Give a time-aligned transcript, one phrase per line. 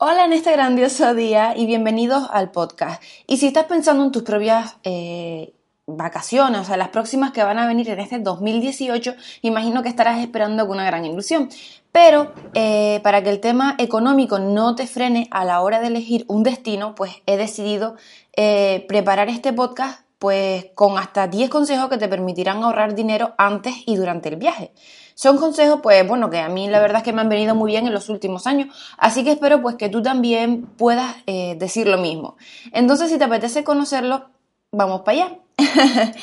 [0.00, 3.02] Hola en este grandioso día y bienvenidos al podcast.
[3.26, 5.54] Y si estás pensando en tus propias eh,
[5.86, 10.20] vacaciones, o sea, las próximas que van a venir en este 2018, imagino que estarás
[10.20, 11.48] esperando con una gran ilusión.
[11.90, 16.24] Pero eh, para que el tema económico no te frene a la hora de elegir
[16.28, 17.96] un destino, pues he decidido
[18.36, 23.74] eh, preparar este podcast pues con hasta 10 consejos que te permitirán ahorrar dinero antes
[23.84, 24.72] y durante el viaje.
[25.18, 27.72] Son consejos, pues bueno, que a mí la verdad es que me han venido muy
[27.72, 28.68] bien en los últimos años,
[28.98, 32.36] así que espero pues que tú también puedas eh, decir lo mismo.
[32.70, 34.26] Entonces, si te apetece conocerlo,
[34.70, 35.38] vamos para allá.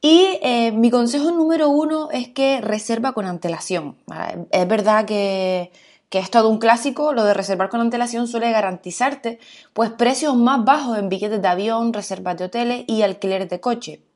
[0.00, 3.96] y eh, mi consejo número uno es que reserva con antelación.
[4.52, 5.72] Es verdad que
[6.08, 9.40] que es todo un clásico, lo de reservar con antelación suele garantizarte
[9.72, 14.07] pues precios más bajos en billetes de avión, reservas de hoteles y alquileres de coche.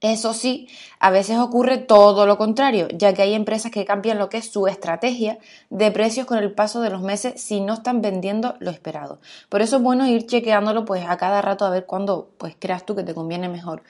[0.00, 0.68] Eso sí,
[1.00, 4.48] a veces ocurre todo lo contrario, ya que hay empresas que cambian lo que es
[4.52, 5.38] su estrategia
[5.70, 9.18] de precios con el paso de los meses si no están vendiendo lo esperado.
[9.48, 12.86] Por eso es bueno ir chequeándolo pues a cada rato a ver cuándo pues creas
[12.86, 13.82] tú que te conviene mejor.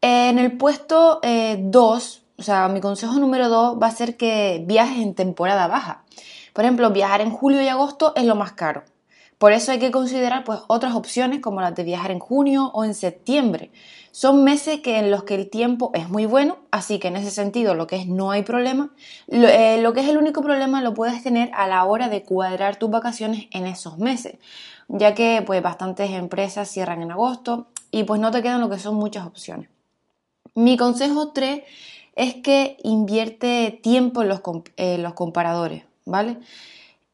[0.00, 4.62] En el puesto 2, eh, o sea, mi consejo número 2 va a ser que
[4.64, 6.04] viajes en temporada baja.
[6.52, 8.84] Por ejemplo, viajar en julio y agosto es lo más caro.
[9.40, 12.84] Por eso hay que considerar pues, otras opciones como las de viajar en junio o
[12.84, 13.72] en septiembre.
[14.10, 17.30] Son meses que en los que el tiempo es muy bueno, así que en ese
[17.30, 18.90] sentido lo que es no hay problema.
[19.28, 22.76] Lo, eh, que es el único problema lo puedes tener a la hora de cuadrar
[22.76, 24.36] tus vacaciones en esos meses,
[24.88, 28.78] ya que pues bastantes empresas cierran en agosto y pues no te quedan lo que
[28.78, 29.70] son muchas opciones.
[30.54, 31.62] Mi consejo 3
[32.14, 36.36] es que invierte tiempo en los comparadores, ¿vale?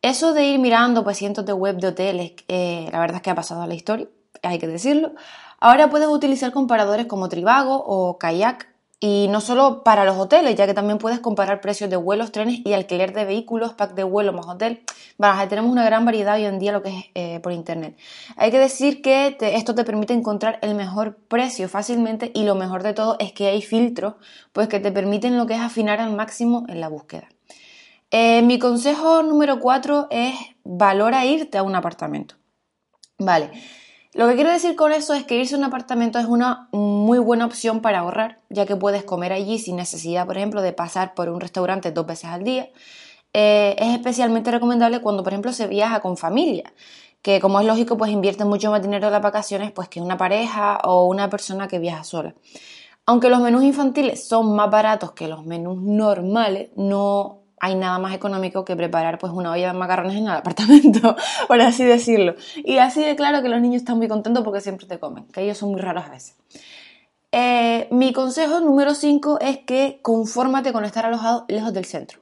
[0.07, 3.31] Eso de ir mirando pues cientos de web de hoteles, eh, la verdad es que
[3.31, 4.07] ha pasado a la historia,
[4.45, 5.11] hay que decirlo.
[5.59, 8.69] Ahora puedes utilizar comparadores como Trivago o Kayak
[9.01, 12.61] y no solo para los hoteles, ya que también puedes comparar precios de vuelos, trenes
[12.65, 14.85] y alquiler de vehículos, pack de vuelo más hotel.
[15.19, 17.97] Bueno, tenemos una gran variedad hoy en día lo que es eh, por internet.
[18.37, 22.85] Hay que decir que esto te permite encontrar el mejor precio fácilmente y lo mejor
[22.85, 24.15] de todo es que hay filtros
[24.53, 27.27] pues que te permiten lo que es afinar al máximo en la búsqueda.
[28.11, 30.35] Eh, mi consejo número 4 es
[30.65, 32.37] valora irte a un apartamento.
[33.19, 33.51] Vale.
[34.13, 37.19] Lo que quiero decir con eso es que irse a un apartamento es una muy
[37.19, 41.15] buena opción para ahorrar, ya que puedes comer allí sin necesidad, por ejemplo, de pasar
[41.15, 42.71] por un restaurante dos veces al día.
[43.35, 46.73] Eh, es especialmente recomendable cuando, por ejemplo, se viaja con familia,
[47.21, 50.17] que como es lógico, pues invierte mucho más dinero en las vacaciones pues, que una
[50.17, 52.35] pareja o una persona que viaja sola.
[53.05, 58.15] Aunque los menús infantiles son más baratos que los menús normales, no hay nada más
[58.15, 61.17] económico que preparar pues una olla de macarrones en el apartamento,
[61.49, 62.35] por así decirlo.
[62.57, 65.43] Y así de claro que los niños están muy contentos porque siempre te comen, que
[65.43, 66.37] ellos son muy raros a veces.
[67.33, 72.21] Eh, mi consejo número 5 es que confórmate con estar alojado lejos del centro.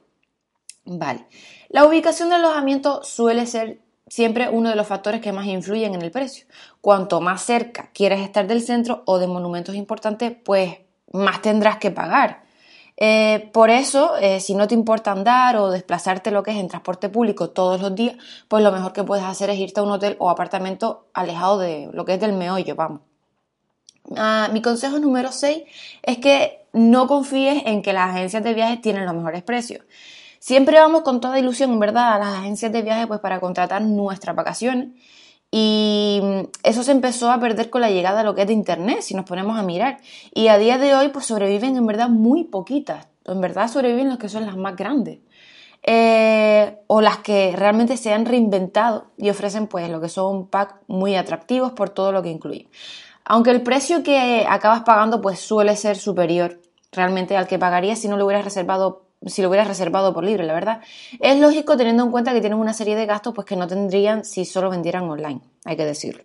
[0.85, 1.27] Vale.
[1.69, 6.01] La ubicación del alojamiento suele ser siempre uno de los factores que más influyen en
[6.01, 6.45] el precio.
[6.81, 10.77] Cuanto más cerca quieres estar del centro o de monumentos importantes, pues
[11.11, 12.44] más tendrás que pagar.
[12.97, 16.69] Eh, por eso, eh, si no te importa andar o desplazarte lo que es en
[16.69, 18.15] transporte público todos los días,
[18.47, 21.89] pues lo mejor que puedes hacer es irte a un hotel o apartamento alejado de
[21.91, 23.01] lo que es del meollo, vamos.
[24.15, 25.63] Ah, mi consejo número 6
[26.03, 29.83] es que no confíes en que las agencias de viajes tienen los mejores precios.
[30.39, 33.81] Siempre vamos con toda ilusión, en verdad, a las agencias de viajes pues para contratar
[33.81, 34.89] nuestras vacaciones
[35.57, 36.21] y
[36.63, 39.13] eso se empezó a perder con la llegada de lo que es de Internet, si
[39.13, 39.99] nos ponemos a mirar.
[40.33, 43.07] Y a día de hoy, pues sobreviven en verdad muy poquitas.
[43.23, 45.19] En verdad sobreviven las que son las más grandes.
[45.81, 50.75] Eh, o las que realmente se han reinventado y ofrecen pues lo que son pack
[50.87, 52.67] muy atractivos por todo lo que incluye.
[53.23, 56.59] Aunque el precio que acabas pagando pues suele ser superior
[56.91, 60.45] realmente al que pagarías si no lo hubieras reservado si lo hubieras reservado por libre,
[60.45, 60.81] la verdad.
[61.19, 64.25] Es lógico teniendo en cuenta que tienen una serie de gastos pues que no tendrían
[64.25, 66.23] si solo vendieran online, hay que decirlo.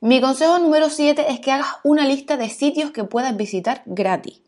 [0.00, 4.40] Mi consejo número 7 es que hagas una lista de sitios que puedas visitar gratis.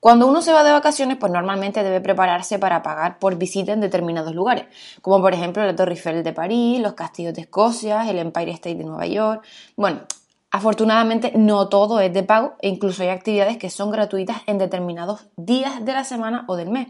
[0.00, 3.80] Cuando uno se va de vacaciones, pues normalmente debe prepararse para pagar por visita en
[3.80, 4.66] determinados lugares,
[5.02, 8.76] como por ejemplo la Torre Eiffel de París, los castillos de Escocia, el Empire State
[8.76, 9.44] de Nueva York.
[9.74, 10.02] Bueno,
[10.50, 15.26] Afortunadamente no todo es de pago e incluso hay actividades que son gratuitas en determinados
[15.36, 16.88] días de la semana o del mes.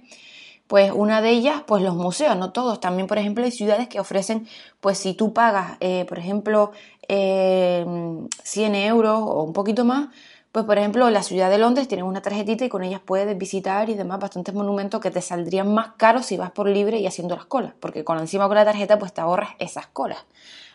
[0.67, 2.81] Pues una de ellas, pues los museos, no todos.
[2.81, 4.47] También, por ejemplo, hay ciudades que ofrecen,
[4.81, 6.73] pues si tú pagas, eh, por ejemplo,
[7.09, 8.29] 100
[8.75, 10.09] eh, euros o un poquito más,
[10.51, 13.91] pues por ejemplo, la ciudad de Londres tiene una tarjetita y con ellas puedes visitar
[13.91, 17.37] y demás bastantes monumentos que te saldrían más caros si vas por libre y haciendo
[17.37, 20.25] las colas, porque con encima con la tarjeta pues te ahorras esas colas,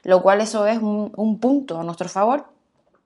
[0.03, 2.45] lo cual eso es un punto a nuestro favor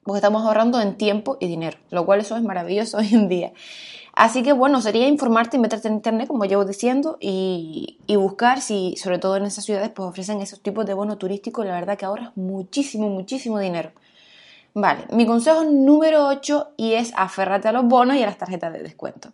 [0.05, 3.51] porque estamos ahorrando en tiempo y dinero, lo cual eso es maravilloso hoy en día.
[4.13, 8.95] Así que bueno, sería informarte y meterte en internet, como llevo diciendo, y, buscar si,
[8.95, 11.65] sobre todo en esas ciudades, pues ofrecen esos tipos de bonos turísticos.
[11.65, 13.91] La verdad que ahorras muchísimo, muchísimo dinero.
[14.73, 18.71] Vale, mi consejo número 8 y es aferrate a los bonos y a las tarjetas
[18.71, 19.31] de descuento.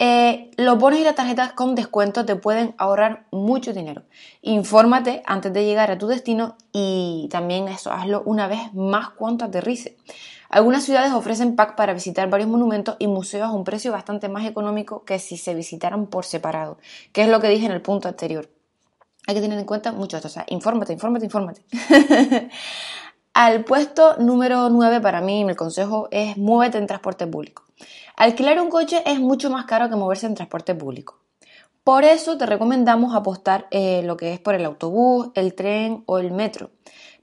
[0.00, 4.04] Eh, los bonos y las tarjetas con descuento te pueden ahorrar mucho dinero.
[4.42, 9.44] Infórmate antes de llegar a tu destino y también eso, hazlo una vez más cuando
[9.44, 9.96] aterrice.
[10.50, 14.46] Algunas ciudades ofrecen pack para visitar varios monumentos y museos a un precio bastante más
[14.46, 16.78] económico que si se visitaran por separado,
[17.12, 18.48] que es lo que dije en el punto anterior.
[19.26, 21.62] Hay que tener en cuenta mucho esto, o sea, infórmate, infórmate, infórmate.
[23.40, 27.62] Al puesto número 9 para mí, mi consejo es muévete en transporte público.
[28.16, 31.20] Alquilar un coche es mucho más caro que moverse en transporte público.
[31.84, 36.18] Por eso te recomendamos apostar eh, lo que es por el autobús, el tren o
[36.18, 36.70] el metro.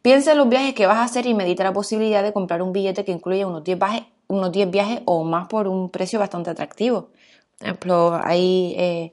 [0.01, 2.71] Piensa en los viajes que vas a hacer y medita la posibilidad de comprar un
[2.71, 6.49] billete que incluya unos 10 viajes, unos 10 viajes o más por un precio bastante
[6.49, 7.09] atractivo.
[7.57, 9.11] Por ejemplo, ahí eh,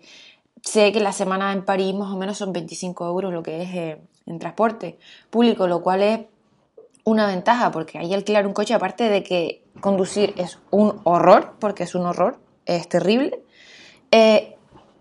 [0.62, 3.74] sé que la semana en París más o menos son 25 euros lo que es
[3.74, 5.00] eh, en transporte
[5.30, 6.20] público, lo cual es
[7.04, 11.82] una ventaja, porque ahí alquilar un coche, aparte de que conducir es un horror, porque
[11.84, 13.42] es un horror, es terrible,
[14.10, 14.56] eh,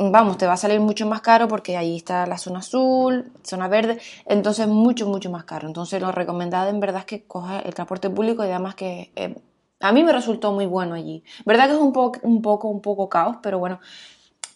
[0.10, 3.68] vamos, te va a salir mucho más caro porque ahí está la zona azul, zona
[3.68, 5.68] verde, entonces mucho, mucho más caro.
[5.68, 9.36] Entonces lo recomendado en verdad es que cojas el transporte público y además que eh,
[9.80, 11.24] a mí me resultó muy bueno allí.
[11.46, 13.80] Verdad que es un poco, un poco, un poco caos, pero bueno,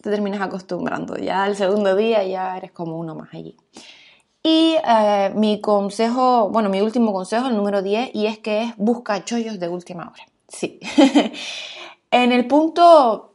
[0.02, 1.16] te terminas acostumbrando.
[1.16, 3.56] Ya el segundo día ya eres como uno más allí.
[4.48, 8.76] Y eh, mi consejo, bueno, mi último consejo, el número 10, y es que es
[8.76, 10.22] busca chollos de última hora.
[10.46, 10.78] Sí.
[12.12, 13.32] en el punto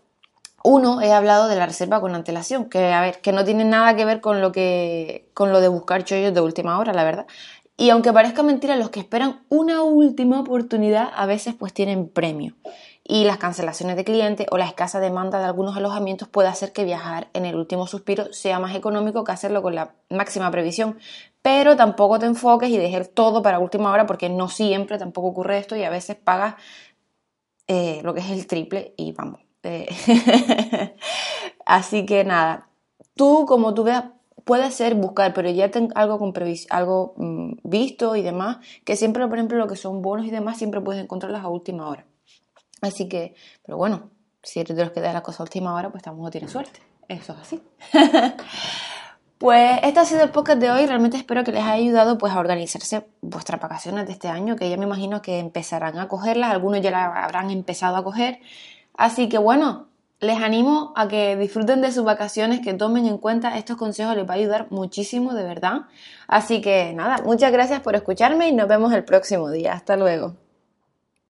[0.63, 3.93] 1 he hablado de la reserva con antelación, que a ver, que no tiene nada
[3.97, 7.25] que ver con lo que con lo de buscar chollos de última hora, la verdad.
[7.81, 12.53] Y aunque parezca mentira, los que esperan una última oportunidad a veces pues tienen premio
[13.03, 16.83] y las cancelaciones de clientes o la escasa demanda de algunos alojamientos puede hacer que
[16.83, 20.99] viajar en el último suspiro sea más económico que hacerlo con la máxima previsión.
[21.41, 25.57] Pero tampoco te enfoques y dejes todo para última hora porque no siempre tampoco ocurre
[25.57, 26.57] esto y a veces pagas
[27.65, 29.41] eh, lo que es el triple y vamos.
[29.63, 29.87] Eh,
[31.65, 32.69] así que nada,
[33.15, 34.03] tú como tú veas
[34.43, 36.33] puede ser buscar, pero ya ten algo
[36.69, 40.57] algo mm, visto y demás, que siempre, por ejemplo, lo que son bonos y demás,
[40.57, 42.05] siempre puedes encontrarlas a última hora.
[42.81, 44.09] Así que, pero bueno,
[44.43, 46.79] si eres de los que da la cosa a última hora, pues tampoco tienes suerte.
[47.07, 47.61] Eso es así.
[49.37, 50.85] pues este ha sido el podcast de hoy.
[50.85, 54.69] Realmente espero que les haya ayudado pues, a organizarse vuestras vacaciones de este año, que
[54.69, 56.51] ya me imagino que empezarán a cogerlas.
[56.51, 58.39] Algunos ya las habrán empezado a coger.
[58.95, 59.87] Así que bueno,
[60.21, 64.27] les animo a que disfruten de sus vacaciones, que tomen en cuenta estos consejos, les
[64.29, 65.87] va a ayudar muchísimo, de verdad.
[66.27, 69.73] Así que nada, muchas gracias por escucharme y nos vemos el próximo día.
[69.73, 70.35] Hasta luego.